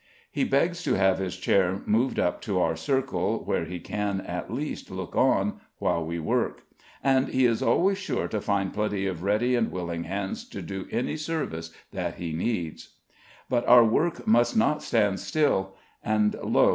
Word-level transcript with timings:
He 0.31 0.43
begs 0.45 0.81
to 0.85 0.95
have 0.95 1.19
his 1.19 1.37
chair 1.37 1.83
moved 1.85 2.17
up 2.17 2.41
to 2.41 2.59
our 2.59 2.75
circle, 2.75 3.45
where 3.45 3.65
he 3.65 3.79
can, 3.79 4.19
at 4.21 4.51
least, 4.51 4.89
look 4.89 5.15
on, 5.15 5.59
while 5.77 6.03
we 6.03 6.17
work; 6.17 6.63
and 7.03 7.27
he 7.27 7.45
is 7.45 7.61
always 7.61 7.99
sure 7.99 8.27
to 8.27 8.41
find 8.41 8.73
plenty 8.73 9.05
of 9.05 9.21
ready 9.21 9.53
and 9.55 9.69
willing 9.71 10.05
hands 10.05 10.43
to 10.49 10.63
do 10.63 10.87
any 10.89 11.17
service 11.17 11.69
that 11.91 12.15
he 12.15 12.33
needs. 12.33 12.95
But 13.47 13.67
our 13.67 13.85
work 13.85 14.25
must 14.25 14.57
not 14.57 14.81
stand 14.81 15.19
still; 15.19 15.75
and 16.03 16.33
lo! 16.43 16.69